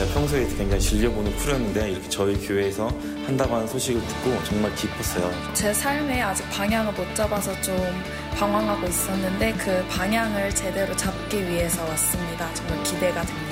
[0.00, 2.88] 제가 평소에 굉장히 즐겨보는 프로였는데 이렇게 저희 교회에서
[3.26, 5.30] 한다고 하는 소식을 듣고 정말 기뻤어요.
[5.52, 7.76] 제 삶에 아직 방향을 못 잡아서 좀
[8.38, 12.52] 방황하고 있었는데 그 방향을 제대로 잡기 위해서 왔습니다.
[12.54, 13.49] 정말 기대가 됩니다.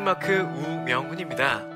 [0.00, 1.69] 포렌마크 우명훈입니다.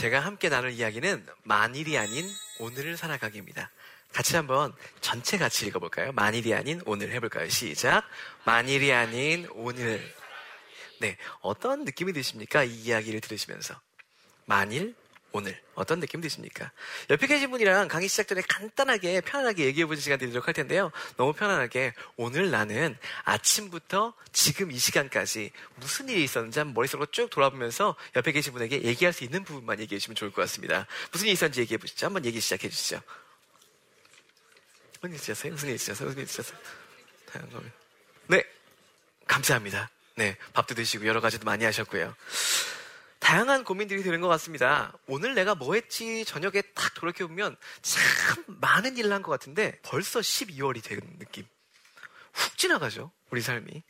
[0.00, 2.26] 제가 함께 나눌 이야기는 만일이 아닌
[2.58, 3.70] 오늘을 살아가기입니다.
[4.14, 4.72] 같이 한번
[5.02, 6.12] 전체 같이 읽어볼까요?
[6.12, 7.50] 만일이 아닌 오늘 해볼까요?
[7.50, 8.08] 시작.
[8.46, 10.00] 만일이 아닌 오늘.
[11.00, 11.18] 네.
[11.42, 12.64] 어떤 느낌이 드십니까?
[12.64, 13.78] 이 이야기를 들으시면서.
[14.46, 14.94] 만일,
[15.32, 15.60] 오늘.
[15.74, 16.72] 어떤 느낌 드십니까?
[17.08, 20.90] 옆에 계신 분이랑 강의 시작 전에 간단하게, 편안하게 얘기해 보는 시간 드리도록 할 텐데요.
[21.16, 27.96] 너무 편안하게, 오늘 나는 아침부터 지금 이 시간까지 무슨 일이 있었는지 한번 머릿속으로 쭉 돌아보면서
[28.16, 30.86] 옆에 계신 분에게 얘기할 수 있는 부분만 얘기해 주시면 좋을 것 같습니다.
[31.12, 32.06] 무슨 일이 있었는지 얘기해 보시죠.
[32.06, 33.00] 한번 얘기 시작해 주시죠.
[35.00, 35.52] 무슨 일 있었어요?
[35.52, 36.08] 무슨 일 있었어요?
[36.08, 37.62] 무슨 일 거.
[38.26, 38.44] 네.
[39.26, 39.90] 감사합니다.
[40.16, 40.36] 네.
[40.52, 42.14] 밥도 드시고 여러 가지도 많이 하셨고요.
[43.30, 44.92] 다양한 고민들이 드는 것 같습니다.
[45.06, 48.02] 오늘 내가 뭐 했지 저녁에 딱 돌이켜보면 참
[48.48, 51.46] 많은 일을 한 것 같은데 벌써 12월이 된 느낌.
[52.32, 53.12] 훅 지나가죠.
[53.30, 53.84] 우리 삶이.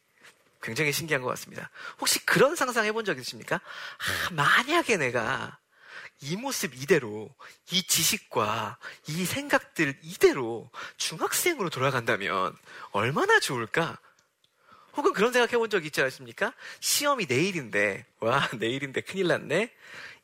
[0.60, 1.70] 굉장히 신기한 것 같습니다.
[2.00, 3.56] 혹시 그런 상상 해본 적 있으십니까?
[3.56, 5.58] 아, 만약에 내가
[6.20, 7.34] 이 모습 이대로,
[7.70, 12.54] 이 지식과 이 생각들 이대로 중학생으로 돌아간다면
[12.90, 13.98] 얼마나 좋을까?
[14.96, 16.52] 혹은 그런 생각 해 본 적 있지 않습니까?
[16.80, 19.72] 시험이 내일인데, 와, 내일인데 큰일 났네?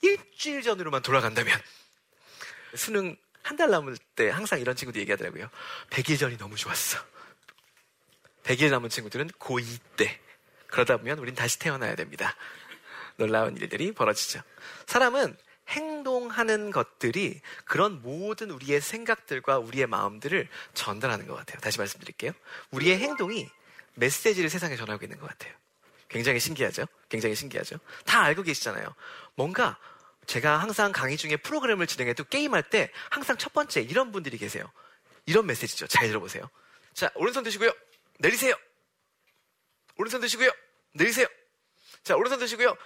[0.03, 1.59] 일주일 전으로만 돌아간다면.
[2.75, 5.49] 수능 한 달 남을 때 항상 이런 친구도 얘기하더라고요.
[5.91, 6.99] 100일 전이 너무 좋았어.
[8.43, 10.21] 100일 남은 친구들은 고2 때.
[10.67, 12.35] 그러다 보면 우린 다시 태어나야 됩니다.
[13.17, 14.43] 놀라운 일들이 벌어지죠.
[14.87, 15.37] 사람은
[15.69, 21.59] 행동하는 것들이 그런 모든 우리의 생각들과 우리의 마음들을 전달하는 것 같아요.
[21.61, 22.33] 다시 말씀드릴게요.
[22.73, 23.49] 우리의 행동이
[23.97, 25.55] 메시지를 세상에 전하고 있는 것 같아요.
[26.09, 26.87] 굉장히 신기하죠?
[27.09, 27.79] 굉장히 신기하죠?
[28.05, 28.95] 다 알고 계시잖아요.
[29.35, 29.79] 뭔가
[30.27, 34.71] 제가 항상 강의 중에 프로그램을 진행해도 게임할 때 항상 첫 번째 이런 분들이 계세요.
[35.25, 35.87] 이런 메시지죠.
[35.89, 36.49] 잘 들어보세요.
[36.95, 37.73] 자, 오른손 드시고요.
[38.19, 38.55] 내리세요.
[39.97, 40.51] 오른손 드시고요.
[40.95, 41.27] 내리세요.
[42.03, 42.77] 자, 오른손 드시고요.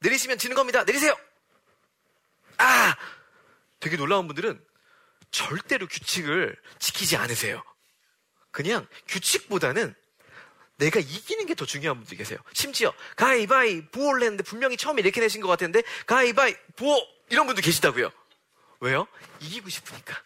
[0.00, 0.84] 내리시면 지는 겁니다.
[0.84, 1.16] 내리세요.
[2.58, 2.96] 아!
[3.80, 4.62] 되게 놀라운 분들은
[5.30, 7.62] 절대로 규칙을 지키지 않으세요.
[8.50, 9.94] 그냥 규칙보다는
[10.80, 12.38] 내가 이기는 게 더 중요한 분들이 계세요.
[12.54, 16.96] 심지어 가위바위 보를 했는데 분명히 처음에 이렇게 내신 것 같은데 가위바위 보
[17.28, 18.10] 이런 분도 계시다고요.
[18.80, 19.06] 왜요?
[19.40, 20.22] 이기고 싶으니까.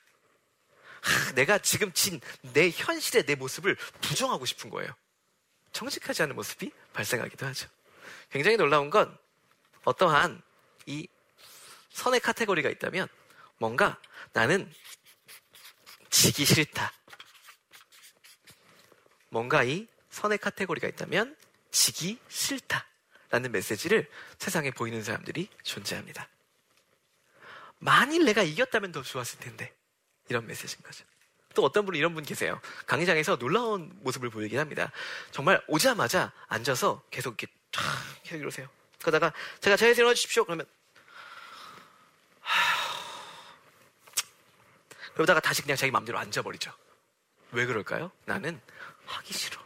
[1.02, 2.20] 하, 내가 지금 진
[2.52, 4.94] 내 현실의 내 모습을 부정하고 싶은 거예요.
[5.72, 7.68] 정직하지 않은 모습이 발생하기도 하죠.
[8.30, 9.16] 굉장히 놀라운 건
[9.84, 10.40] 어떠한
[10.86, 11.08] 이
[11.90, 13.08] 선의 카테고리가 있다면
[13.58, 14.00] 뭔가
[14.32, 14.72] 나는
[16.10, 16.92] 지기 싫다.
[19.30, 21.36] 뭔가 이 선의 카테고리가 있다면
[21.72, 22.86] 지기 싫다.
[23.30, 24.08] 라는 메시지를
[24.38, 26.28] 세상에 보이는 사람들이 존재합니다.
[27.80, 29.74] 만일 내가 이겼다면 더 좋았을 텐데.
[30.28, 31.04] 이런 메시지인 거죠.
[31.54, 32.60] 또 어떤 분은 이런 분 계세요.
[32.86, 34.92] 강의장에서 놀라운 모습을 보이긴 합니다.
[35.32, 37.82] 정말 오자마자 앉아서 계속 이렇게 쫙
[38.22, 38.68] 계속 이러세요.
[39.00, 40.44] 그러다가 제가 자리에서 일어나 주십시오.
[40.44, 40.64] 그러면
[45.14, 46.72] 그러다가 다시 그냥 자기 마음대로 앉아버리죠.
[47.50, 48.12] 왜 그럴까요?
[48.24, 48.60] 나는
[49.06, 49.63] 하기 싫어.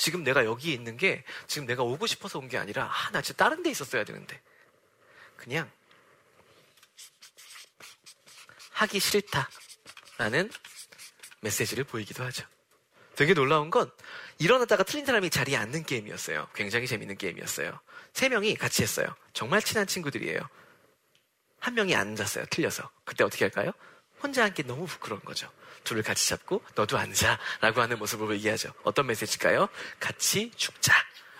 [0.00, 3.44] 지금 내가 여기에 있는 게 지금 내가 오고 싶어서 온 게 아니라 아, 나 진짜
[3.44, 4.40] 다른 데 있었어야 되는데.
[5.36, 5.70] 그냥
[8.72, 10.50] 하기 싫다라는
[11.42, 12.46] 메시지를 보이기도 하죠.
[13.14, 13.90] 되게 놀라운 건
[14.38, 16.48] 일어나다가 틀린 사람이 자리에 앉는 게임이었어요.
[16.54, 17.78] 굉장히 재밌는 게임이었어요.
[18.14, 19.14] 세 명이 같이 했어요.
[19.34, 20.40] 정말 친한 친구들이에요.
[21.58, 22.46] 한 명이 앉았어요.
[22.46, 22.90] 틀려서.
[23.04, 23.72] 그때 어떻게 할까요?
[24.22, 25.50] 혼자 앉기 너무 부끄러운 거죠.
[25.84, 28.54] 둘을 같이 잡고 너도 앉아 라고 하는 모습을 보이게
[28.84, 29.68] 어떤 메시지일까요?
[29.98, 30.92] 같이 죽자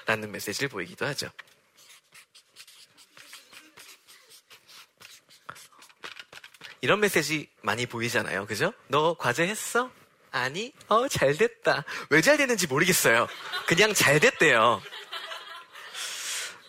[0.07, 1.31] 라는 메시지를 보이기도 하죠.
[6.81, 8.47] 이런 메시지 많이 보이잖아요.
[8.47, 8.73] 그죠?
[8.89, 9.91] 너 과제 했어?
[10.33, 11.85] 아니, 어, 잘 됐다.
[12.09, 13.27] 왜 잘 됐는지 모르겠어요.
[13.67, 14.81] 그냥 잘 됐대요.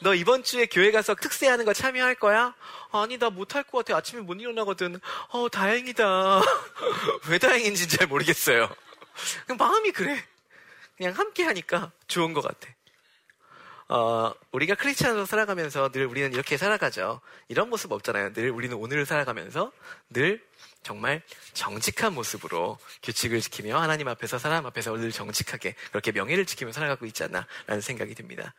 [0.01, 2.56] 너 이번 주에 교회 가서 특세하는 거 참여할 거야?
[2.92, 3.98] 아니, 나 못할 것 같아.
[3.98, 5.00] 아침에 못 일어나거든.
[5.30, 6.42] 어, 다행이다.
[7.30, 8.68] 왜 다행인지 잘 모르겠어요.
[9.45, 10.24] 그냥 마음이 그래.
[10.98, 12.68] 그냥 함께 하니까 좋은 것 같아.
[13.89, 17.21] 어, 우리가 크리스찬으로 살아가면서 늘 우리는 이렇게 살아가죠.
[17.47, 18.33] 이런 모습 없잖아요.
[18.33, 19.71] 늘 우리는 오늘을 살아가면서
[20.09, 20.44] 늘
[20.81, 21.21] 정말
[21.54, 27.24] 정직한 모습으로 규칙을 지키며 하나님 앞에서 사람 앞에서 늘 정직하게 그렇게 명예를 지키며 살아가고 있지
[27.24, 28.56] 않나라는 생각이 듭니다.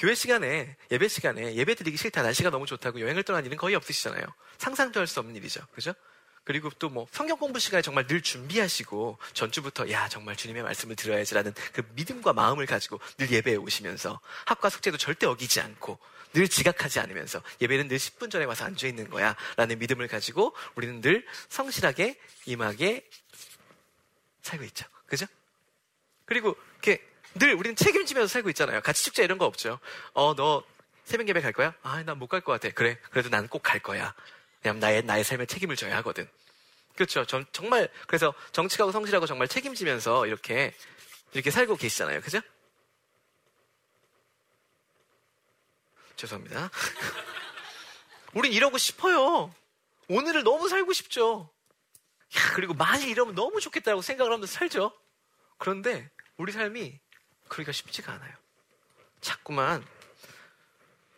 [0.00, 4.24] 교회 시간에 예배 시간에 예배 드리기 싫다 날씨가 너무 좋다고 여행을 떠난 일은 거의 없으시잖아요.
[4.56, 5.60] 상상도 할 수 없는 일이죠.
[5.74, 5.92] 그죠?
[6.42, 11.52] 그리고 또 뭐 성경 공부 시간에 정말 늘 준비하시고 전주부터 야 정말 주님의 말씀을 들어야지라는
[11.74, 15.98] 그 믿음과 마음을 가지고 늘 예배에 오시면서 학과 숙제도 절대 어기지 않고
[16.32, 21.02] 늘 지각하지 않으면서 예배는 늘 10분 전에 와서 앉아 있는 거야 라는 믿음을 가지고 우리는
[21.02, 23.06] 늘 성실하게 임하게
[24.40, 24.86] 살고 있죠.
[25.04, 25.26] 그죠?
[26.24, 28.80] 그리고 이렇게 늘 우리는 책임지면서 살고 있잖아요.
[28.80, 29.78] 같이 축제 이런 거 없죠.
[30.14, 30.64] 어, 너
[31.04, 31.74] 새벽 예배 갈 거야?
[31.82, 32.70] 아, 난 못 갈 것 같아.
[32.74, 32.98] 그래.
[33.10, 34.14] 그래도 난 꼭 갈 거야.
[34.62, 36.28] 왜냐면 나의, 나의 삶에 책임을 져야 하거든.
[36.94, 37.24] 그렇죠.
[37.24, 40.74] 전, 정말, 그래서 정직하고 성실하고 정말 책임지면서 이렇게,
[41.32, 42.20] 이렇게 살고 계시잖아요.
[42.20, 42.40] 그죠?
[46.16, 46.70] 죄송합니다.
[48.34, 49.54] 우린 이러고 싶어요.
[50.08, 51.50] 오늘을 너무 살고 싶죠.
[52.36, 54.92] 야, 그리고 만일 이러면 너무 좋겠다고 생각을 하면서 살죠.
[55.58, 57.00] 그런데 우리 삶이
[57.50, 58.34] 그러기가 쉽지가 않아요.
[59.20, 59.84] 자꾸만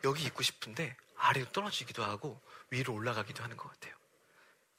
[0.03, 2.41] 여기 있고 싶은데 아래로 떨어지기도 하고
[2.71, 3.95] 위로 올라가기도 하는 것 같아요.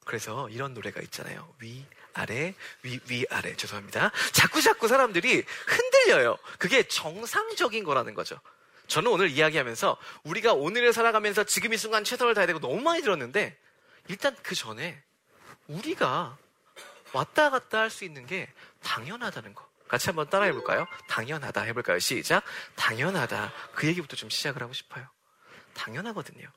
[0.06, 1.56] 그래서 이런 노래가 있잖아요.
[1.60, 3.56] 위, 아래, 위, 위, 아래.
[3.56, 4.12] 죄송합니다.
[4.34, 6.38] 자꾸 자꾸 사람들이 흔들려요.
[6.60, 8.38] 그게 정상적인 거라는 거죠.
[8.88, 13.58] 저는 오늘 이야기하면서 우리가 오늘을 살아가면서 지금 이 순간 최선을 다해야 되고 너무 많이 들었는데
[14.10, 15.02] 일단 그 전에
[15.68, 16.38] 우리가
[17.14, 18.52] 왔다 갔다 할 수 있는 게
[18.82, 19.73] 당연하다는 거.
[19.88, 20.88] 같이 한번 따라해 볼까요?
[21.08, 22.00] 당연하다 해볼까요?
[22.00, 22.44] 시작.
[22.76, 23.52] 당연하다.
[23.76, 25.08] 그 얘기부터 좀 시작을 하고 싶어요.
[25.74, 26.48] 당연하거든요.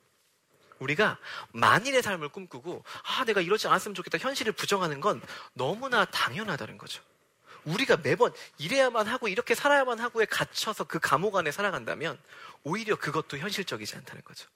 [0.78, 1.18] 우리가
[1.52, 5.22] 만일의 삶을 꿈꾸고 아 내가 이러지 않았으면 좋겠다 현실을 부정하는 건
[5.54, 7.02] 너무나 당연하다는 거죠.
[7.64, 12.18] 우리가 매번 이래야만 하고 이렇게 살아야만 하고에 갇혀서 그 감옥 안에 살아간다면
[12.62, 14.48] 오히려 그것도 현실적이지 않다는 거죠.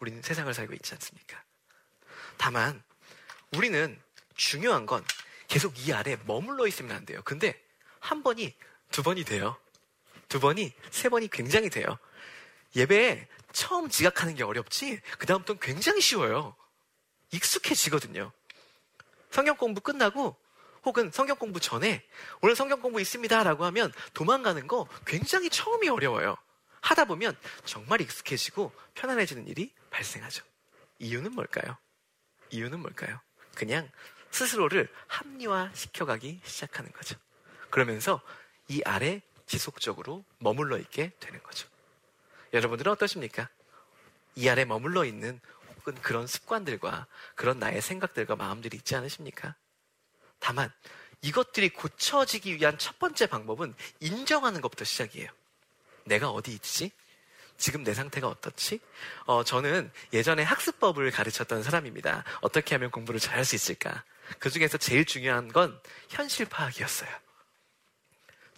[0.00, 1.42] 우리는 세상을 살고 있지 않습니까?
[2.36, 2.82] 다만
[3.56, 4.00] 우리는
[4.34, 5.04] 중요한 건
[5.46, 7.20] 계속 이 아래 머물러 있으면 안 돼요.
[7.24, 7.60] 근데
[8.00, 8.54] 한 번이
[8.90, 9.56] 두 번이 돼요.
[10.28, 11.98] 두 번이 세 번이 굉장히 돼요.
[12.76, 16.54] 예배에 처음 지각하는 게 어렵지, 그다음부터는 굉장히 쉬워요.
[17.32, 18.32] 익숙해지거든요.
[19.30, 20.36] 성경 공부 끝나고,
[20.84, 22.04] 혹은 성경 공부 전에,
[22.40, 23.42] 오늘 성경 공부 있습니다.
[23.42, 26.36] 라고 하면 도망가는 거 굉장히 처음이 어려워요.
[26.80, 30.44] 하다 보면 정말 익숙해지고 편안해지는 일이 발생하죠.
[30.98, 31.76] 이유는 뭘까요?
[32.50, 33.20] 이유는 뭘까요?
[33.54, 33.90] 그냥
[34.30, 37.16] 스스로를 합리화 시켜가기 시작하는 거죠.
[37.70, 38.20] 그러면서
[38.68, 41.68] 이 아래 지속적으로 머물러 있게 되는 거죠.
[42.52, 43.48] 여러분들은 어떠십니까?
[44.36, 45.40] 이 아래 머물러 있는
[45.76, 49.54] 혹은 그런 습관들과 그런 나의 생각들과 마음들이 있지 않으십니까?
[50.38, 50.72] 다만
[51.22, 55.28] 이것들이 고쳐지기 위한 첫 번째 방법은 인정하는 것부터 시작이에요.
[56.04, 56.92] 내가 어디 있지?
[57.56, 58.80] 지금 내 상태가 어떻지?
[59.24, 62.24] 어, 저는 예전에 학습법을 가르쳤던 사람입니다.
[62.40, 64.04] 어떻게 하면 공부를 잘할 수 있을까?
[64.38, 67.10] 그 중에서 제일 중요한 건 현실 파악이었어요.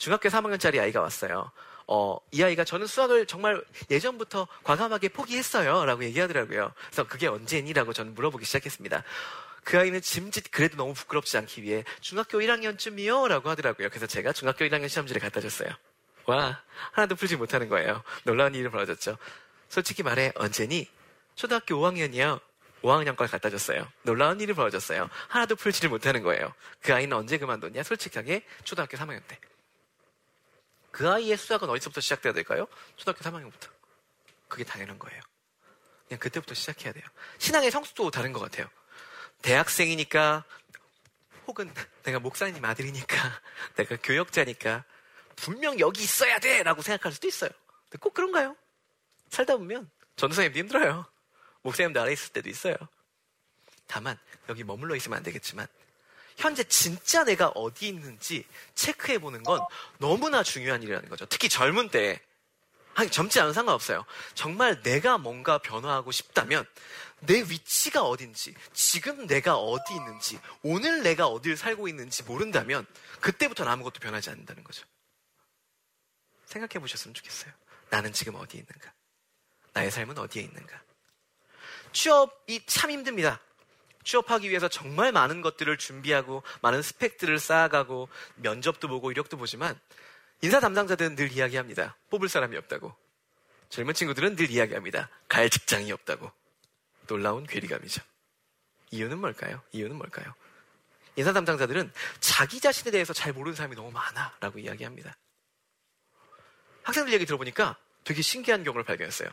[0.00, 1.52] 중학교 3학년짜리 아이가 왔어요.
[1.86, 5.84] 어, 이 아이가 저는 수학을 정말 예전부터 과감하게 포기했어요.
[5.84, 6.72] 라고 얘기하더라고요.
[6.86, 7.74] 그래서 그게 언제니?
[7.74, 9.04] 라고 저는 물어보기 시작했습니다.
[9.62, 13.28] 그 아이는 짐짓 그래도 너무 부끄럽지 않기 위해 중학교 1학년쯤이요?
[13.28, 13.90] 라고 하더라고요.
[13.90, 15.68] 그래서 제가 중학교 1학년 시험지를 갖다 줬어요.
[16.24, 18.02] 와, 하나도 풀지 못하는 거예요.
[18.24, 19.18] 놀라운 일이 벌어졌죠.
[19.68, 20.88] 솔직히 말해, 언제니?
[21.34, 22.40] 초등학교 5학년이요.
[22.82, 23.86] 5학년 걸 갖다 줬어요.
[24.04, 25.10] 놀라운 일이 벌어졌어요.
[25.28, 26.54] 하나도 풀지를 못하는 거예요.
[26.80, 27.82] 그 아이는 언제 그만뒀냐?
[27.82, 29.38] 솔직하게 초등학교 3학년 때.
[30.90, 32.66] 그 아이의 수학은 어디서부터 시작돼야 될까요?
[32.96, 33.70] 초등학교 3학년부터.
[34.48, 35.20] 그게 당연한 거예요.
[36.08, 37.04] 그냥 그때부터 시작해야 돼요.
[37.38, 38.68] 신앙의 성수도 다른 것 같아요.
[39.42, 40.44] 대학생이니까
[41.46, 43.16] 혹은 내가 목사님 아들이니까,
[43.76, 44.84] 내가 교역자니까,
[45.36, 46.62] 분명 여기 있어야 돼!
[46.62, 47.50] 라고 생각할 수도 있어요.
[47.84, 48.56] 근데 꼭 그런가요?
[49.30, 51.06] 살다 보면 전도사님도 힘들어요.
[51.62, 52.76] 목사님도 아래 있을 때도 있어요.
[53.86, 54.18] 다만,
[54.48, 55.66] 여기 머물러 있으면 안 되겠지만,
[56.40, 59.60] 현재 진짜 내가 어디 있는지 체크해 보는 건
[59.98, 61.26] 너무나 중요한 일이라는 거죠.
[61.26, 62.20] 특히 젊은 때.
[62.94, 64.04] 아니, 젊지 않은 상관없어요.
[64.34, 66.66] 정말 내가 뭔가 변화하고 싶다면
[67.20, 72.86] 내 위치가 어딘지, 지금 내가 어디 있는지, 오늘 내가 어딜 살고 있는지 모른다면
[73.20, 74.84] 그때부터는 아무것도 변하지 않는다는 거죠.
[76.46, 77.52] 생각해 보셨으면 좋겠어요.
[77.90, 78.92] 나는 지금 어디에 있는가?
[79.72, 80.82] 나의 삶은 어디에 있는가?
[81.92, 83.40] 취업이 참 힘듭니다.
[84.04, 89.78] 취업하기 위해서 정말 많은 것들을 준비하고 많은 스펙들을 쌓아가고 면접도 보고 이력도 보지만
[90.42, 91.96] 인사 담당자들은 늘 이야기합니다.
[92.08, 92.94] 뽑을 사람이 없다고.
[93.68, 95.08] 젊은 친구들은 늘 이야기합니다.
[95.28, 96.30] 갈 직장이 없다고.
[97.06, 98.02] 놀라운 괴리감이죠.
[98.90, 99.62] 이유는 뭘까요?
[99.72, 100.34] 이유는 뭘까요?
[101.16, 105.16] 인사 담당자들은 자기 자신에 대해서 잘 모르는 사람이 너무 많아 라고 이야기합니다.
[106.82, 109.28] 학생들 얘기 들어보니까 되게 신기한 경우를 발견했어요.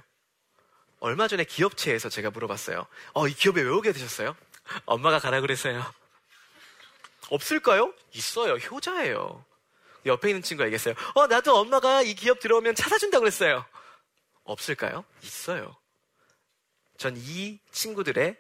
[1.00, 2.86] 얼마 전에 기업체에서 제가 물어봤어요.
[3.14, 4.36] 어, 이 기업에 왜 오게 되셨어요?
[4.86, 5.84] 엄마가 가라 그랬어요.
[7.30, 7.94] 없을까요?
[8.14, 8.54] 있어요.
[8.56, 9.44] 효자예요.
[10.06, 10.96] 옆에 있는 친구가 얘기했어요.
[11.16, 13.66] 어, 나도 엄마가 이 기업 들어오면 차 사준다고 그랬어요.
[14.44, 15.04] 없을까요?
[15.22, 15.76] 있어요.
[16.98, 18.38] 전 이 친구들의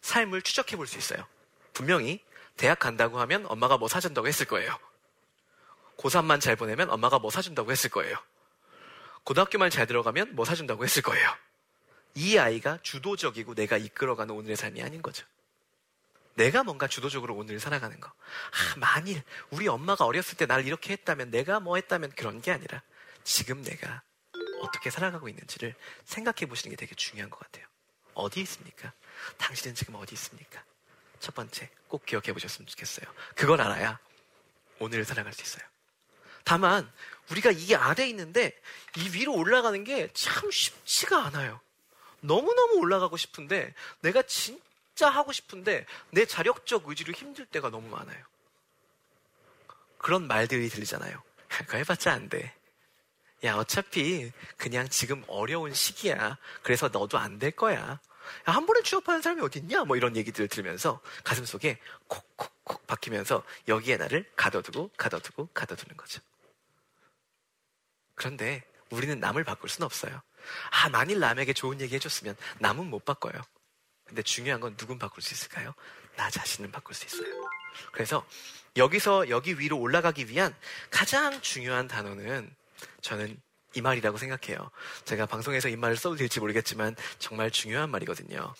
[0.00, 1.26] 삶을 추적해 볼 수 있어요.
[1.74, 2.24] 분명히
[2.56, 4.76] 대학 간다고 하면 엄마가 뭐 사준다고 했을 거예요.
[5.98, 8.16] 고3만 잘 보내면 엄마가 뭐 사준다고 했을 거예요.
[9.24, 11.30] 고등학교만 잘 들어가면 뭐 사준다고 했을 거예요.
[12.14, 15.26] 이 아이가 주도적이고 내가 이끌어가는 오늘의 삶이 아닌 거죠.
[16.40, 18.08] 내가 뭔가 주도적으로 오늘을 살아가는 거.
[18.08, 22.82] 아, 만일 우리 엄마가 어렸을 때 날 이렇게 했다면 내가 뭐 했다면 그런 게 아니라
[23.24, 24.02] 지금 내가
[24.62, 25.74] 어떻게 살아가고 있는지를
[26.06, 27.66] 생각해 보시는 게 되게 중요한 것 같아요.
[28.14, 28.90] 어디 있습니까?
[29.36, 30.64] 당신은 지금 어디 있습니까?
[31.20, 33.06] 첫 번째, 꼭 기억해 보셨으면 좋겠어요.
[33.36, 33.98] 그걸 알아야
[34.78, 35.62] 오늘을 살아갈 수 있어요.
[36.44, 36.90] 다만,
[37.30, 38.58] 우리가 이 아래에 있는데
[38.96, 41.60] 이 위로 올라가는 게 참 쉽지가 않아요.
[42.20, 44.58] 너무너무 올라가고 싶은데 내가 진
[45.00, 48.22] 짜 하고 싶은데 내 자력적 의지로 힘들 때가 너무 많아요.
[49.96, 51.22] 그런 말들이 들리잖아요.
[51.48, 52.54] 그거 해봤자 안 돼.
[53.44, 56.36] 야, 어차피 그냥 지금 어려운 시기야.
[56.62, 57.78] 그래서 너도 안 될 거야.
[57.78, 58.00] 야,
[58.44, 59.84] 한 번에 취업하는 사람이 어딨냐?
[59.84, 66.20] 뭐 이런 얘기들을 들으면서 가슴 속에 콕콕콕 박히면서 여기에 나를 가둬두고 가둬두고 가둬두는 거죠.
[68.14, 70.20] 그런데 우리는 남을 바꿀 수는 없어요.
[70.70, 73.40] 아, 만일 남에게 좋은 얘기 해줬으면 남은 못 바꿔요.
[74.10, 75.72] 근데 중요한 건 누군 바꿀 수 있을까요?
[76.16, 77.32] 나 자신은 바꿀 수 있어요.
[77.92, 78.26] 그래서
[78.76, 80.52] 여기서 여기 위로 올라가기 위한
[80.90, 82.52] 가장 중요한 단어는
[83.02, 83.40] 저는
[83.74, 84.68] 이 말이라고 생각해요.
[85.04, 88.52] 제가 방송에서 이 말을 써도 될지 모르겠지만 정말 중요한 말이거든요.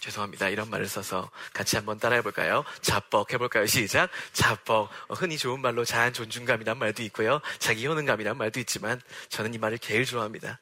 [0.00, 0.48] 죄송합니다.
[0.48, 2.64] 이런 말을 써서 같이 한번 따라해 볼까요?
[2.80, 3.66] 자뻑 해볼까요?
[3.66, 4.10] 시작.
[4.32, 4.90] 자뻑.
[5.06, 7.40] 어, 흔히 좋은 말로 자한 존중감이란 말도 있고요.
[7.60, 10.60] 자기 효능감이란 말도 있지만 저는 이 말을 제일 좋아합니다.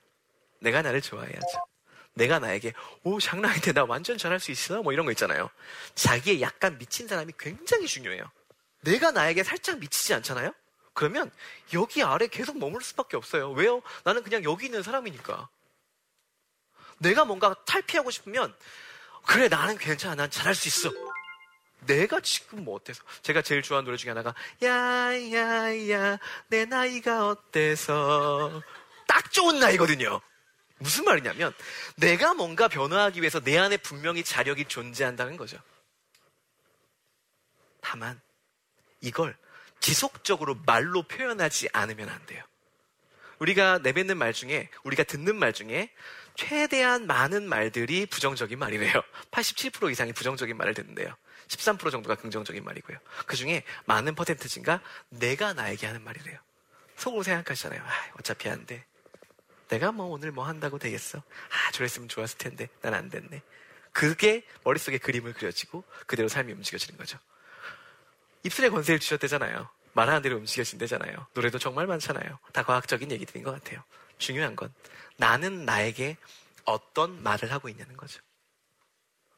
[0.61, 1.76] 내가 나를 좋아해야죠.
[2.17, 2.73] 내가 나에게
[3.05, 5.51] 오 장난인데 나 완전 잘할 수 있어 뭐 이런 거 있잖아요.
[5.95, 8.25] 자기에 약간 미친 사람이 굉장히 중요해요.
[8.81, 10.53] 내가 나에게 살짝 미치지 않잖아요.
[10.95, 11.31] 그러면
[11.75, 13.51] 여기 아래 계속 머물 수밖에 없어요.
[13.53, 13.83] 왜요?
[14.03, 15.49] 나는 그냥 여기 있는 사람이니까.
[16.99, 18.55] 내가 뭔가 탈피하고 싶으면
[19.27, 20.91] 그래 나는 괜찮아 난 잘할 수 있어.
[21.81, 23.03] 내가 지금 뭐 어때서?
[23.21, 26.19] 제가 제일 좋아하는 노래 중에 하나가 야야야
[26.49, 28.63] 내 나이가 어때서
[29.07, 30.23] 딱 좋은 나이거든요.
[30.79, 31.55] 무슨 말이냐면
[31.97, 35.59] 내가 뭔가 변화하기 위해서 내 안에 분명히 자력이 존재한다는 거죠.
[37.81, 38.21] 다만
[39.01, 39.37] 이걸
[39.81, 42.45] 지속적으로 말로 표현하지 않으면 안 돼요.
[43.39, 45.91] 우리가 내뱉는 말 중에 우리가 듣는 말 중에
[46.35, 48.93] 최대한 많은 말들이 부정적인 말이래요.
[49.31, 51.15] 87% 이상이 부정적인 말을 듣는데요.
[51.49, 52.99] 13% 정도가 긍정적인 말이고요.
[53.27, 54.81] 그 중에 많은 퍼센트진가
[55.11, 56.39] 내가 나에게 하는 말이래요.
[56.97, 57.81] 속으로 생각하시잖아요.
[57.83, 58.85] 아, 어차피 안 돼.
[59.69, 61.19] 내가 뭐 오늘 뭐 한다고 되겠어?
[61.19, 62.69] 아, 저랬으면 좋았을 텐데.
[62.83, 63.43] 난 안 됐네.
[63.93, 67.19] 그게 머릿속에 그림을 그려지고 그대로 삶이 움직여지는 거죠.
[68.43, 69.69] 입술에 권세를 주셨대잖아요.
[69.95, 71.27] 말하는 대로 움직여진대잖아요.
[71.33, 72.39] 노래도 정말 많잖아요.
[72.53, 73.83] 다 과학적인 얘기들인 것 같아요.
[74.19, 74.73] 중요한 건
[75.17, 76.17] 나는 나에게
[76.65, 78.21] 어떤 말을 하고 있냐는 거죠.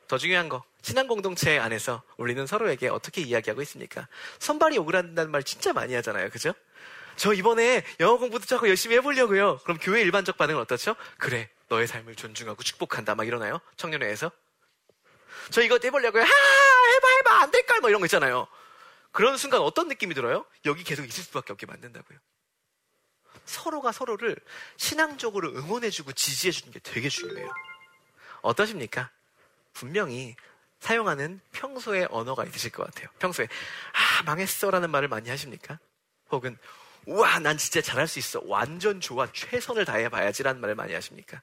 [0.08, 4.08] 더 중요한 거, 신앙 공동체 안에서 우리는 서로에게 어떻게 이야기하고 있습니까?
[4.40, 6.30] 선발이 오그란다는 말 진짜 많이 하잖아요.
[6.30, 6.52] 그죠?
[7.18, 9.58] 저 이번에 영어 공부도 자꾸 열심히 해보려고요.
[9.58, 10.94] 그럼 교회 일반적 반응은 어떻죠?
[11.18, 13.16] 그래, 너의 삶을 존중하고 축복한다.
[13.16, 13.60] 막 이러나요?
[13.76, 14.30] 청년회에서?
[15.50, 16.22] 저 이거 해보려고요.
[16.22, 16.26] 하!
[16.26, 17.42] 해봐, 해봐!
[17.42, 17.80] 안 될까?
[17.80, 18.46] 뭐 이런 거 있잖아요.
[19.10, 20.46] 그런 순간 어떤 느낌이 들어요?
[20.64, 22.18] 여기 계속 있을 수밖에 없게 만든다고요.
[23.46, 24.36] 서로가 서로를
[24.76, 27.52] 신앙적으로 응원해주고 지지해주는 게 되게 중요해요.
[28.42, 29.10] 어떠십니까?
[29.72, 30.36] 분명히
[30.78, 33.08] 사용하는 평소의 언어가 있으실 것 같아요.
[33.18, 33.48] 평소에
[33.92, 35.80] 아 망했어 라는 말을 많이 하십니까?
[36.30, 36.56] 혹은
[37.08, 41.40] 우와 난 진짜 잘할 수 있어 완전 좋아 최선을 다해봐야지라는 말을 많이 하십니까?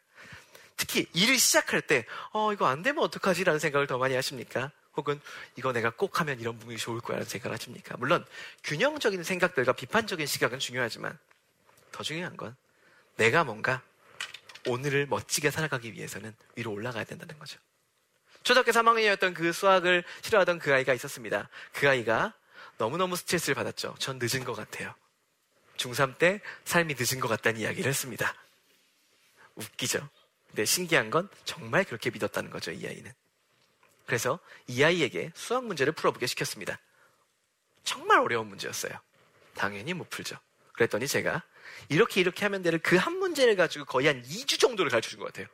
[0.78, 4.72] 특히 일을 시작할 때 어 이거 안 되면 어떡하지라는 생각을 더 많이 하십니까?
[4.96, 5.20] 혹은
[5.56, 7.98] 이거 내가 꼭 하면 이런 부분이 좋을 거야라는 생각을 하십니까?
[7.98, 8.24] 물론
[8.64, 11.18] 균형적인 생각들과 비판적인 시각은 중요하지만
[11.92, 12.56] 더 중요한 건
[13.16, 13.82] 내가 뭔가
[14.68, 17.60] 오늘을 멋지게 살아가기 위해서는 위로 올라가야 된다는 거죠.
[18.44, 21.50] 초등학교 3학년이었던 그 수학을 싫어하던 그 아이가 있었습니다.
[21.74, 22.34] 그 아이가
[22.78, 23.96] 너무너무 스트레스를 받았죠.
[23.98, 24.94] 전 늦은 것 같아요.
[25.78, 28.34] 중3 때 삶이 늦은 것 같다는 이야기를 했습니다.
[29.56, 30.08] 웃기죠?
[30.48, 33.12] 근데 신기한 건 정말 그렇게 믿었다는 거죠, 이 아이는.
[34.06, 36.80] 그래서 이 아이에게 수학 문제를 풀어보게 시켰습니다.
[37.84, 38.94] 정말 어려운 문제였어요.
[39.56, 40.38] 당연히 못 풀죠.
[40.74, 41.44] 그랬더니 제가
[41.90, 45.26] 이렇게 이렇게 하면 되는 그 한 문제를 가지고 거의 한 2주 정도를 가르쳐 준 것
[45.26, 45.48] 같아요.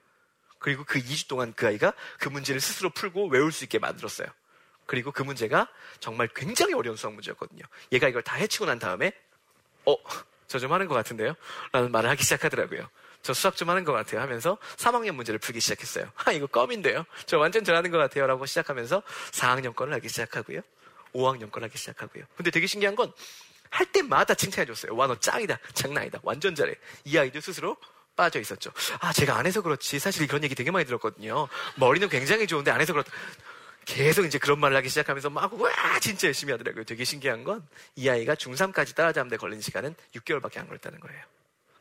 [0.60, 4.28] 그리고 그 2주 동안 그 아이가 그 문제를 스스로 풀고 외울 수 있게 만들었어요.
[4.86, 5.68] 그리고 그 문제가
[6.00, 7.64] 정말 굉장히 어려운 수학 문제였거든요.
[7.92, 9.14] 얘가 이걸 다 해치고 난 다음에,
[9.86, 9.96] 어,
[10.48, 11.34] 저 좀 하는 것 같은데요?
[11.72, 12.88] 라는 말을 하기 시작하더라고요.
[13.22, 16.12] 저 수학 좀 하는 것 같아요 하면서 3학년 문제를 풀기 시작했어요.
[16.26, 17.06] 아, 이거 껌인데요?
[17.26, 18.28] 저 완전 잘하는 것 같아요.
[18.28, 20.62] 라고 시작하면서 4학년 거를 하기 시작하고요.
[21.14, 22.24] 5학년 걸 하기 시작하고요.
[22.36, 23.12] 근데 되게 신기한 건
[23.72, 24.94] 할 때마다 칭찬해줬어요.
[24.98, 25.58] 와, 너 짱이다.
[25.74, 26.20] 장난 아니다.
[26.24, 26.76] 완전 잘해.
[27.06, 27.78] 이 아이도 스스로
[28.18, 28.70] 빠져 있었죠.
[29.00, 29.98] 아, 제가 안 해서 그렇지.
[29.98, 31.48] 사실 그런 얘기 되게 많이 들었거든요.
[31.76, 33.10] 머리는 굉장히 좋은데 안 해서 그렇다.
[33.86, 36.84] 계속 이제 그런 말을 하기 시작하면서 막, 와, 진짜 열심히 하더라고요.
[36.84, 37.66] 되게 신기한 건
[37.96, 41.24] 이 아이가 중3까지 따라잡는데 걸린 시간은 6개월밖에 안 걸렸다는 거예요.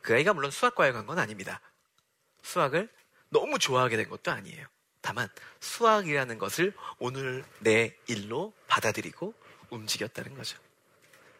[0.03, 1.61] 그 아이가 물론 수학과에 간 건 아닙니다.
[2.43, 2.89] 수학을
[3.29, 4.67] 너무 좋아하게 된 것도 아니에요.
[5.03, 5.29] 다만
[5.61, 9.35] 수학이라는 것을 오늘 내 일로 받아들이고
[9.71, 10.59] 움직였다는 거죠.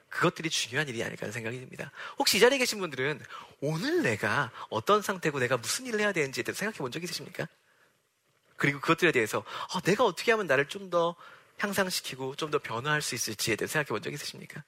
[0.09, 1.93] 그것들이 중요한 일이 아닐까 하는 생각이 듭니다.
[2.19, 3.21] 혹시 이 자리에 계신 분들은
[3.61, 7.47] 오늘 내가 어떤 상태고 내가 무슨 일을 해야 되는지에 대해서 생각해 본 적 있으십니까?
[8.61, 9.39] 그리고 그것들에 대해서
[9.73, 11.17] 어, 내가 어떻게 하면 나를 좀 더
[11.59, 14.63] 향상시키고 좀 더 변화할 수 있을지에 대해서 생각해 본 적 있으십니까?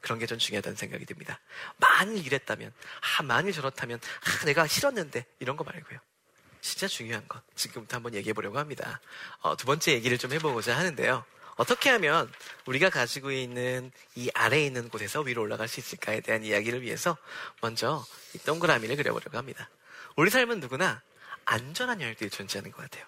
[0.00, 1.40] 그런 게 전 중요하다는 생각이 듭니다.
[1.78, 2.72] 만일 이랬다면,
[3.18, 5.98] 아, 만일 저렇다면, 아, 내가 싫었는데, 이런 거 말고요.
[6.60, 7.42] 진짜 중요한 것.
[7.56, 9.00] 지금부터 한번 얘기해 보려고 합니다.
[9.40, 11.24] 어, 두 번째 얘기를 좀 해보고자 하는데요.
[11.56, 12.30] 어떻게 하면
[12.66, 17.16] 우리가 가지고 있는 이 아래에 있는 곳에서 위로 올라갈 수 있을까에 대한 이야기를 위해서
[17.60, 19.68] 먼저 이 동그라미를 그려보려고 합니다.
[20.14, 21.02] 우리 삶은 누구나
[21.48, 23.06] 안전한 영역들이 존재하는 것 같아요.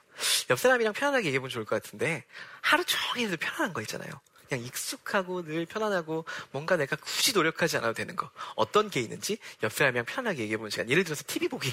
[0.49, 2.25] 옆 사람이랑 편안하게 얘기해보면 좋을 것 같은데
[2.63, 4.11] 하루 종일 편안한 거 있잖아요.
[4.49, 8.31] 그냥 익숙하고 늘 편안하고 뭔가 내가 굳이 노력하지 않아도 되는 거.
[8.57, 10.89] 어떤 게 있는지 옆 사람이랑 편안하게 얘기해보는 시간.
[10.89, 11.73] 예를 들어서 TV 보기,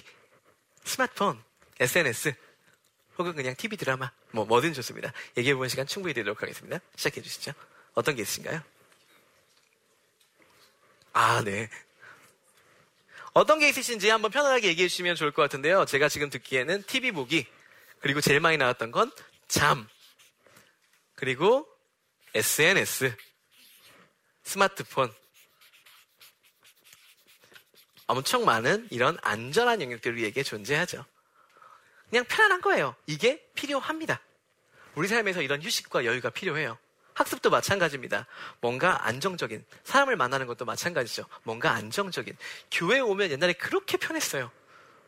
[0.83, 1.41] 스마트폰,
[1.79, 2.35] SNS,
[3.17, 5.13] 혹은 그냥 TV 드라마, 뭐, 뭐든 좋습니다.
[5.37, 6.79] 얘기해보는 시간 충분히 되도록 하겠습니다.
[6.97, 7.53] 시작해 주시죠.
[7.93, 8.61] 어떤 게 있으신가요?
[11.13, 11.69] 아, 네.
[13.37, 15.85] 어떤 게 있으신지 한번 편안하게 얘기해 주시면 좋을 것 같은데요.
[15.85, 17.45] 제가 지금 듣기에는 TV 보기,
[17.99, 19.11] 그리고 제일 많이 나왔던 건
[19.47, 19.87] 잠,
[21.13, 21.67] 그리고
[22.33, 23.15] SNS,
[24.41, 25.13] 스마트폰,
[28.07, 31.05] 엄청 많은 이런 안전한 영역들이 우리에게 존재하죠.
[32.09, 32.95] 그냥 편안한 거예요.
[33.05, 34.19] 이게 필요합니다.
[34.95, 36.79] 우리 삶에서 이런 휴식과 여유가 필요해요.
[37.17, 38.27] 학습도 마찬가지입니다.
[38.61, 41.25] 뭔가 안정적인, 사람을 만나는 것도 마찬가지죠.
[41.43, 42.37] 뭔가 안정적인.
[42.71, 44.51] 교회에 오면 옛날에 그렇게 편했어요.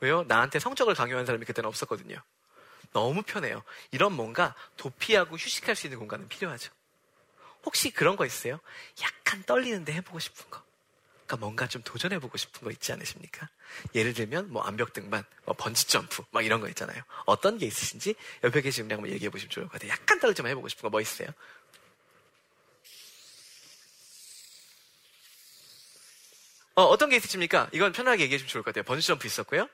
[0.01, 0.23] 왜요?
[0.27, 2.17] 나한테 성적을 강요하는 사람이 그때는 없었거든요.
[2.93, 3.61] 너무 편해요.
[3.91, 6.71] 이런 뭔가 도피하고 휴식할 수 있는 공간은 필요하죠.
[7.63, 8.59] 혹시 그런 거 있어요?
[9.03, 10.63] 약간 떨리는데 해보고 싶은 거.
[11.27, 13.47] 그러니까 뭔가 좀 도전해보고 싶은 거 있지 않으십니까?
[13.93, 17.03] 예를 들면 뭐 암벽 등반, 뭐 번지 점프, 막 이런 거 있잖아요.
[17.27, 19.91] 어떤 게 있으신지 옆에 계신 분이 한번 얘기해 보시면 좋을 것 같아요.
[19.91, 21.27] 약간 떨리지만 해보고 싶은 거 뭐 있어요?
[26.79, 27.67] 어, 어떤 게 있으십니까?
[27.73, 28.83] 이건 편하게 얘기해 주시면 좋을 것 같아요.
[28.83, 29.67] 번지 점프 있었고요.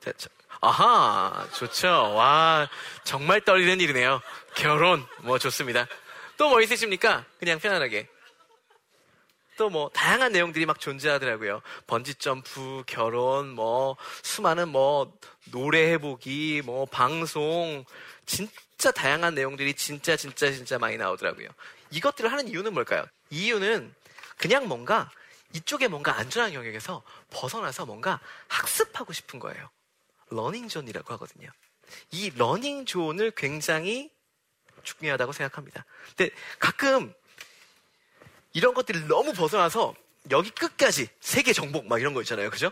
[0.00, 0.28] 자, 자,
[0.62, 2.14] 아하, 좋죠.
[2.14, 2.68] 와,
[3.04, 4.22] 정말 떨리는 일이네요.
[4.56, 5.86] 결혼, 뭐 좋습니다.
[6.38, 7.24] 또 뭐 있으십니까?
[7.38, 8.08] 그냥 편안하게.
[9.58, 11.60] 또 뭐 다양한 내용들이 막 존재하더라고요.
[11.86, 15.12] 번지 점프, 결혼, 뭐 수많은 뭐
[15.52, 17.84] 노래 해보기, 뭐 방송,
[18.26, 21.48] 진짜 다양한 내용들이 진짜 진짜 진짜 많이 나오더라고요.
[21.90, 23.04] 이것들을 하는 이유는 뭘까요?
[23.30, 23.94] 이유는
[24.38, 25.10] 그냥 뭔가
[25.54, 29.70] 이쪽에 뭔가 안전한 영역에서 벗어나서 뭔가 학습하고 싶은 거예요.
[30.30, 31.48] learning zone이라고 하거든요.
[32.10, 34.10] 이 learning zone을 굉장히
[34.82, 35.84] 중요하다고 생각합니다.
[36.16, 37.14] 근데 가끔
[38.52, 39.94] 이런 것들이 너무 벗어나서
[40.30, 42.50] 여기 끝까지 세계 정복 막 이런 거 있잖아요.
[42.50, 42.70] 그죠?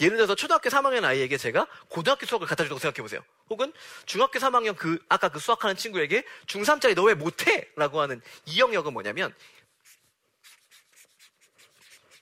[0.00, 3.22] 예를 들어서 초등학교 3학년 아이에게 제가 고등학교 수학을 갖다 준다고 생각해 보세요.
[3.50, 3.72] 혹은
[4.06, 7.68] 중학교 3학년 그 아까 그 수학하는 친구에게 중3짜리 너 왜 못해?
[7.76, 9.34] 라고 하는 이 영역은 뭐냐면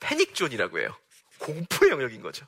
[0.01, 0.97] 패닉존이라고 해요.
[1.39, 2.47] 공포의 영역인 거죠.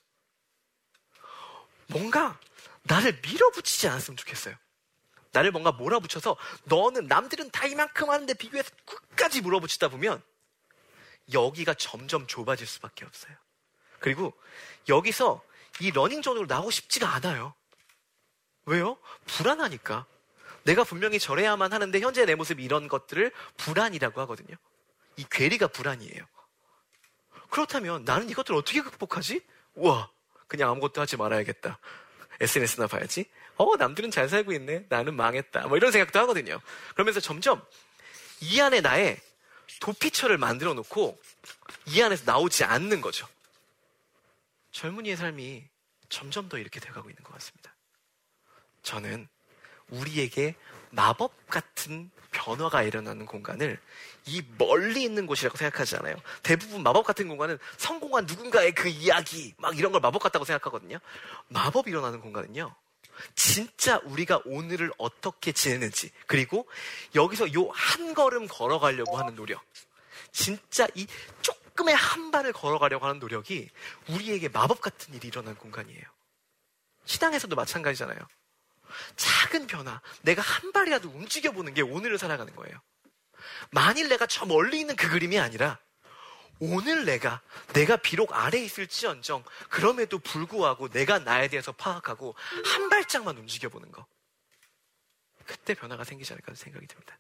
[1.89, 2.39] 뭔가
[2.83, 4.55] 나를 밀어붙이지 않았으면 좋겠어요.
[5.33, 10.23] 나를 뭔가 몰아붙여서 너는 남들은 다 이만큼 하는데 비교해서 끝까지 몰아붙이다 보면
[11.33, 13.37] 여기가 점점 좁아질 수밖에 없어요.
[14.01, 14.33] 그리고
[14.89, 15.43] 여기서
[15.81, 17.55] 이 learning zone으로 나오고 싶지가 않아요.
[18.67, 18.99] 왜요?
[19.27, 20.07] 불안하니까.
[20.65, 24.57] 내가 분명히 저래야만 하는데 현재 내 모습이 이런 것들을 불안이라고 하거든요.
[25.17, 26.27] 이 괴리가 불안이에요.
[27.51, 29.43] 그렇다면 나는 이것들을 어떻게 극복하지?
[29.75, 30.11] 우와,
[30.47, 31.79] 그냥 아무것도 하지 말아야겠다.
[32.41, 33.27] SNS나 봐야지.
[33.57, 34.87] 어, 남들은 잘 살고 있네.
[34.89, 35.67] 나는 망했다.
[35.69, 36.61] 뭐 이런 생각도 하거든요.
[36.95, 37.63] 그러면서 점점
[38.41, 39.21] 이 안에 나의
[39.81, 41.21] 도피처를 만들어 놓고
[41.87, 43.29] 이 안에서 나오지 않는 거죠.
[44.73, 45.65] 젊은이의 삶이
[46.09, 47.75] 점점 더 이렇게 돼가고 있는 것 같습니다.
[48.83, 49.29] 저는
[49.89, 50.55] 우리에게
[50.91, 53.81] 마법 같은 변화가 일어나는 공간을
[54.27, 56.17] 이 멀리 있는 곳이라고 생각하지 않아요.
[56.43, 60.99] 대부분 마법 같은 공간은 성공한 누군가의 그 이야기, 막 이런 걸 마법 같다고 생각하거든요.
[61.49, 62.75] 마법이 일어나는 공간은요.
[63.35, 66.67] 진짜 우리가 오늘을 어떻게 지내는지, 그리고
[67.15, 69.63] 여기서 요 한 걸음 걸어가려고 하는 노력.
[70.33, 71.07] 진짜 이
[71.43, 73.69] 조금의 한 발을 걸어가려고 하는 노력이
[74.09, 76.03] 우리에게 마법 같은 일이 일어난 공간이에요.
[77.05, 78.19] 시당에서도 마찬가지잖아요.
[79.17, 82.81] 작은 변화, 내가 한 발이라도 움직여보는 게 오늘을 살아가는 거예요.
[83.71, 85.79] 만일 내가 저 멀리 있는 그 그림이 아니라
[86.61, 87.41] 오늘 내가
[87.73, 94.07] 내가 비록 아래에 있을지언정 그럼에도 불구하고 내가 나에 대해서 파악하고 한 발짝만 움직여 보는 거.
[95.47, 97.19] 그때 변화가 생기지 않을까 생각이 듭니다.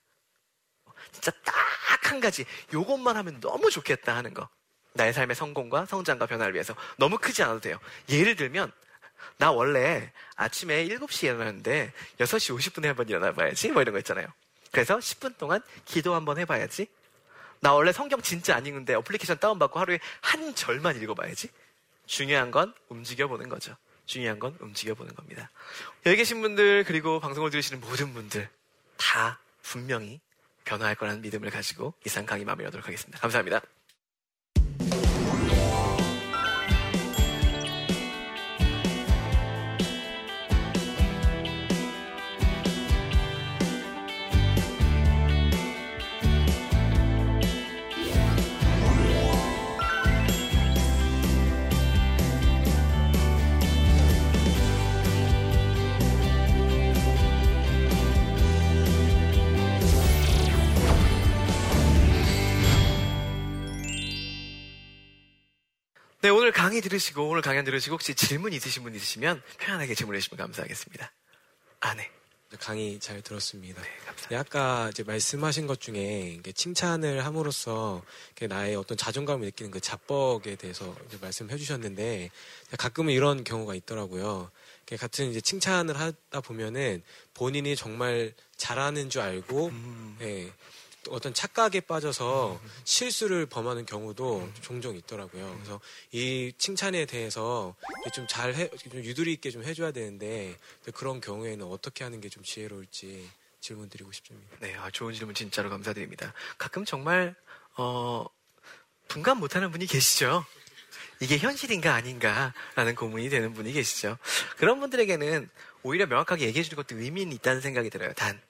[1.12, 1.54] 진짜 딱
[2.10, 4.48] 한 가지 요것만 하면 너무 좋겠다 하는 거.
[4.94, 7.78] 나의 삶의 성공과 성장과 변화를 위해서 너무 크지 않아도 돼요.
[8.08, 8.72] 예를 들면
[9.36, 14.26] 나 원래 아침에 7시에 일어나는데 6시 50분에 한 번 일어나 봐야지 뭐 이런 거 있잖아요.
[14.70, 16.86] 그래서 10분 동안 기도 한번 해봐야지.
[17.60, 21.48] 나 원래 성경 진짜 안 읽는데 어플리케이션 다운받고 하루에 한 절만 읽어봐야지.
[22.06, 23.76] 중요한 건 움직여보는 거죠.
[24.06, 25.50] 중요한 건 움직여보는 겁니다.
[26.06, 28.48] 여기 계신 분들 그리고 방송을 들으시는 모든 분들
[28.96, 30.20] 다 분명히
[30.64, 33.20] 변화할 거라는 믿음을 가지고 이상 강의 마무리하도록 하겠습니다.
[33.20, 33.60] 감사합니다.
[66.70, 71.12] 강의 들으시고, 오늘 강연 들으시고, 혹시 질문 있으신 분 있으시면 편안하게 질문해 주시면 감사하겠습니다.
[71.80, 72.08] 아, 네.
[72.60, 73.82] 강의 잘 들었습니다.
[73.82, 74.28] 네, 감사합니다.
[74.28, 78.04] 네, 아까 이제 말씀하신 것 중에 칭찬을 함으로써
[78.40, 82.30] 나의 어떤 자존감을 느끼는 그 자뻑에 대해서 말씀해 주셨는데
[82.78, 84.52] 가끔은 이런 경우가 있더라고요.
[84.96, 87.02] 같은 이제 칭찬을 하다 보면은
[87.34, 90.16] 본인이 정말 잘하는 줄 알고 음.
[90.20, 90.52] 예, 또
[91.10, 95.52] 어떤 착각에 빠져서 실수를 범하는 경우도 종종 있더라고요.
[95.56, 95.80] 그래서
[96.12, 97.74] 이 칭찬에 대해서
[98.14, 100.56] 좀잘 해, 좀 유두리 있게 좀 해줘야 되는데
[100.94, 103.28] 그런 경우에는 어떻게 하는 게 좀 지혜로울지
[103.60, 104.56] 질문 드리고 싶습니다.
[104.60, 106.32] 네, 아, 좋은 질문 진짜로 감사드립니다.
[106.56, 107.34] 가끔 정말,
[107.76, 108.24] 어,
[109.08, 110.46] 분간 못하는 분이 계시죠?
[111.18, 114.16] 이게 현실인가 아닌가라는 고민이 되는 분이 계시죠?
[114.56, 115.50] 그런 분들에게는
[115.82, 118.12] 오히려 명확하게 얘기해 주는 것도 의미는 있다는 생각이 들어요.
[118.14, 118.40] 단,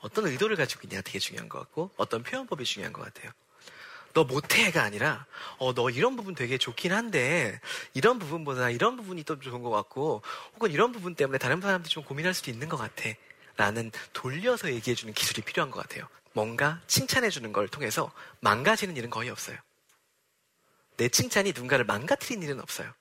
[0.00, 3.32] 어떤 의도를 가지고 있냐 되게 중요한 것 같고, 어떤 표현법이 중요한 것 같아요.
[4.14, 5.26] 너 못해가 아니라,
[5.58, 7.60] 어, 너 이런 부분 되게 좋긴 한데,
[7.94, 10.22] 이런 부분보다 이런 부분이 더 좋은 것 같고,
[10.54, 13.10] 혹은 이런 부분 때문에 다른 사람들이 좀 고민할 수도 있는 것 같아.
[13.56, 16.08] 라는 돌려서 얘기해주는 기술이 필요한 것 같아요.
[16.32, 19.58] 뭔가 칭찬해주는 걸 통해서 망가지는 일은 거의 없어요.
[20.96, 22.92] 내 칭찬이 누군가를 망가뜨리는 일은 없어요.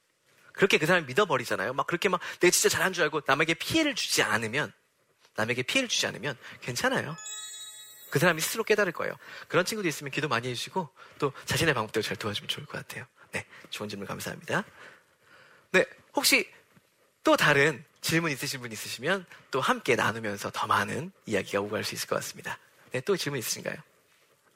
[0.53, 1.73] 그렇게 그 사람을 믿어버리잖아요.
[1.73, 4.73] 막 그렇게 막 내가 진짜 잘한 줄 알고 남에게 피해를 주지 않으면,
[5.37, 7.15] 남에게 피해를 주지 않으면 괜찮아요.
[8.09, 9.13] 그 사람이 스스로 깨달을 거예요.
[9.47, 13.05] 그런 친구도 있으면 기도 많이 해주시고 또 자신의 방법대로 잘 도와주면 좋을 것 같아요.
[13.31, 14.63] 네, 좋은 질문 감사합니다.
[15.71, 16.49] 네, 혹시
[17.23, 22.07] 또 다른 질문 있으신 분 있으시면 또 함께 나누면서 더 많은 이야기가 오갈 수 있을
[22.07, 22.57] 것 같습니다.
[22.91, 23.75] 네, 또 질문 있으신가요?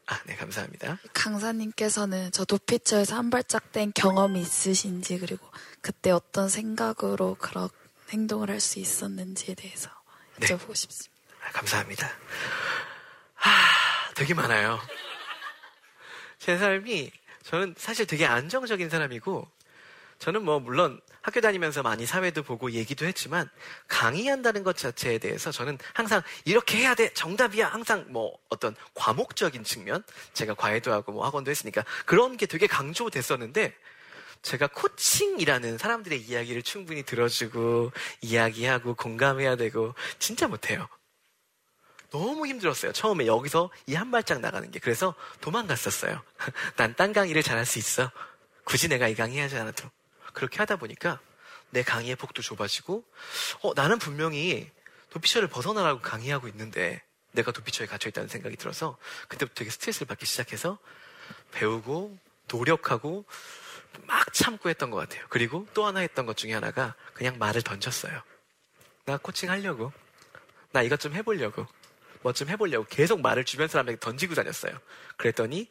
[0.08, 0.98] 아, 네, 감사합니다.
[1.14, 5.46] 강사님께서는 저 도피처에서 한 발짝 뗀 경험이 있으신지 그리고
[5.82, 7.70] 그때 어떤 생각으로 그런
[8.10, 9.96] 행동을 할 수 있었는지에 대해서 네.
[10.48, 11.12] 여쭤보고 싶습니다.
[11.44, 12.12] 아, 감사합니다.
[13.36, 14.80] 하, 되게 많아요.
[16.40, 17.12] 제 삶이
[17.44, 19.48] 저는 사실 되게 안정적인 사람이고
[20.20, 23.50] 저는 뭐 물론 학교 다니면서 많이 사회도 보고 얘기도 했지만
[23.88, 30.04] 강의한다는 것 자체에 대해서 저는 항상 이렇게 해야 돼 정답이야 항상 뭐 어떤 과목적인 측면
[30.34, 33.76] 제가 과외도 하고 뭐 학원도 했으니까 그런 게 되게 강조됐었는데
[34.42, 40.88] 제가 코칭이라는 사람들의 이야기를 충분히 들어주고 이야기하고 공감해야 되고 진짜 못해요.
[42.10, 42.92] 너무 힘들었어요.
[42.92, 44.80] 처음에 여기서 이 한 발짝 나가는 게.
[44.80, 46.22] 그래서 도망갔었어요.
[46.76, 48.12] 난 딴 강의를 잘할 수 있어.
[48.66, 49.90] 굳이 내가 이 강의 하지 않아도.
[50.34, 51.20] 그렇게 하다 보니까
[51.70, 53.06] 내 강의의 폭도 좁아지고,
[53.62, 54.70] 어, 나는 분명히
[55.12, 57.02] 도피처를 벗어나라고 강의하고 있는데
[57.32, 58.98] 내가 도피처에 갇혀있다는 생각이 들어서
[59.30, 60.80] 그때부터 되게 스트레스를 받기 시작해서
[61.52, 62.18] 배우고
[62.50, 63.26] 노력하고
[64.06, 65.26] 막 참고 했던 것 같아요.
[65.30, 68.22] 그리고 또 하나 했던 것 중에 하나가 그냥 말을 던졌어요.
[69.06, 69.92] 나 코칭 하려고.
[70.72, 71.66] 나 이것 좀 해보려고.
[72.22, 72.86] 뭐 좀 해보려고.
[72.90, 74.78] 계속 말을 주변 사람에게 던지고 다녔어요.
[75.18, 75.70] 그랬더니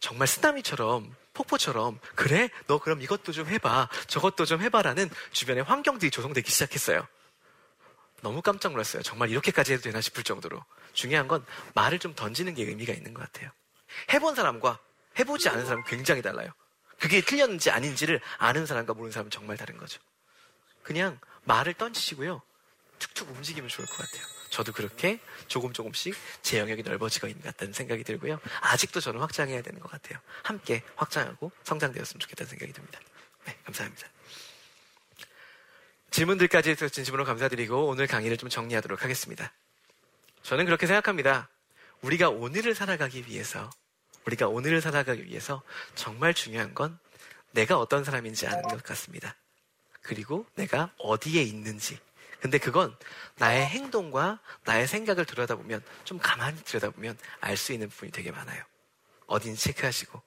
[0.00, 6.50] 정말 쓰나미처럼 폭포처럼 그래 너 그럼 이것도 좀 해봐 저것도 좀 해봐라는 주변의 환경들이 조성되기
[6.50, 7.06] 시작했어요.
[8.22, 9.02] 너무 깜짝 놀랐어요.
[9.02, 10.62] 정말 이렇게까지 해도 되나 싶을 정도로
[10.92, 13.50] 중요한 건 말을 좀 던지는 게 의미가 있는 것 같아요.
[14.12, 14.78] 해본 사람과
[15.18, 16.50] 해보지 않은 사람은 굉장히 달라요.
[17.00, 20.00] 그게 틀렸는지 아닌지를 아는 사람과 모르는 사람은 정말 다른 거죠.
[20.82, 22.42] 그냥 말을 던지시고요.
[22.98, 24.22] 툭툭 움직이면 좋을 것 같아요.
[24.50, 28.38] 저도 그렇게 조금 조금씩 제 영역이 넓어지고 있는 것 같다는 생각이 들고요.
[28.60, 30.18] 아직도 저는 확장해야 되는 것 같아요.
[30.42, 33.00] 함께 확장하고 성장되었으면 좋겠다는 생각이 듭니다.
[33.46, 34.06] 네, 감사합니다.
[36.10, 39.52] 질문들까지 해서 진심으로 감사드리고 오늘 강의를 좀 정리하도록 하겠습니다.
[40.42, 41.48] 저는 그렇게 생각합니다.
[42.02, 43.70] 우리가 오늘을 살아가기 위해서,
[44.26, 45.62] 우리가 오늘을 살아가기 위해서
[45.94, 46.98] 정말 중요한 건
[47.52, 49.34] 내가 어떤 사람인지 아는 것 같습니다.
[50.02, 51.98] 그리고 내가 어디에 있는지.
[52.40, 52.96] 근데 그건
[53.36, 58.64] 나의 행동과 나의 생각을 들여다보면, 좀 가만히 들여다보면 알 수 있는 부분이 되게 많아요.
[59.26, 60.22] 어딘지 체크하시고,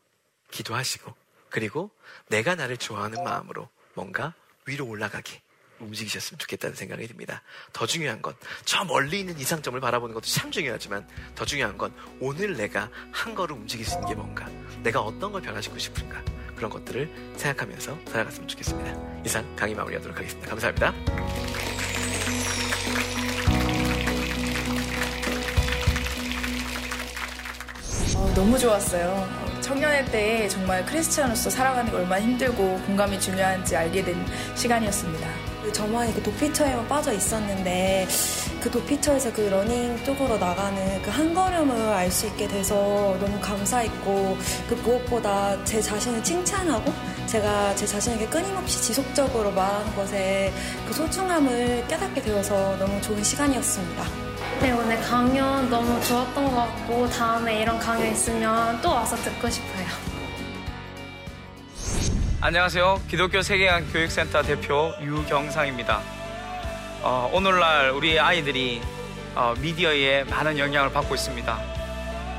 [0.51, 1.15] 기도하시고,
[1.49, 1.89] 그리고
[2.27, 4.33] 내가 나를 좋아하는 마음으로 뭔가
[4.65, 5.41] 위로 올라가기.
[5.87, 7.41] 움직이셨으면 좋겠다는 생각이 듭니다.
[7.71, 8.33] 더 중요한 건
[8.65, 13.61] 저 멀리 있는 이상점을 바라보는 것도 참 중요하지만 더 중요한 건 오늘 내가 한 걸음
[13.61, 14.47] 움직일 수 있는 게 뭔가
[14.83, 16.23] 내가 어떤 걸 변화시키고 싶은가
[16.55, 19.21] 그런 것들을 생각하면서 살아갔으면 좋겠습니다.
[19.25, 20.49] 이상 강의 마무리하도록 하겠습니다.
[20.49, 20.93] 감사합니다.
[28.15, 29.43] 어, 너무 좋았어요.
[29.61, 34.15] 청년의 때에 정말 크리스찬으로서 살아가는 게 얼마나 힘들고 공감이 중요한지 알게 된
[34.55, 35.52] 시간이었습니다.
[35.73, 38.07] 저만이 그 도피처에만 빠져 있었는데
[38.61, 42.75] 그 도피처에서 그 learning 쪽으로 나가는 그 한 걸음을 알 수 있게 돼서
[43.19, 44.37] 너무 감사했고
[44.69, 46.91] 그 무엇보다 제 자신을 칭찬하고
[47.27, 50.53] 제가 제 자신에게 끊임없이 지속적으로 말하는 것에
[50.87, 54.03] 그 소중함을 깨닫게 되어서 너무 좋은 시간이었습니다.
[54.61, 59.85] 네, 오늘 강연 너무 좋았던 것 같고 다음에 이런 강연 있으면 또 와서 듣고 싶어요.
[62.45, 63.03] 안녕하세요.
[63.07, 66.01] 기독교 세계관 교육센터 대표 유경상입니다.
[67.01, 68.81] 어, 오늘날 우리 아이들이
[69.33, 71.57] 어, 미디어에 많은 영향을 받고 있습니다.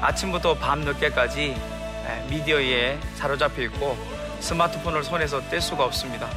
[0.03, 3.97] 아침부터 밤 늦게까지 예, 미디어에 사로잡혀 있고
[4.41, 6.29] 스마트폰을 손에서 뗄 수가 없습니다.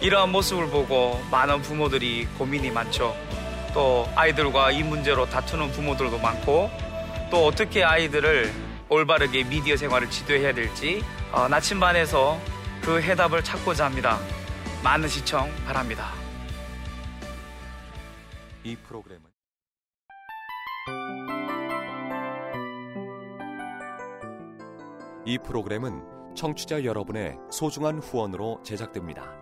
[0.00, 3.16] 이러한 모습을 보고 많은 부모들이 고민이 많죠.
[3.74, 6.70] 또 아이들과 이 문제로 다투는 부모들도 많고
[7.32, 8.52] 또 어떻게 아이들을
[8.88, 12.51] 올바르게 미디어 생활을 지도해야 될지 어, 나침반에서
[12.84, 14.18] 그 해답을 찾고자 합니다.
[14.82, 16.10] 많은 시청 바랍니다.
[18.64, 19.22] 이 프로그램은
[25.24, 29.41] 이 프로그램은 청취자 여러분의 소중한 후원으로 제작됩니다.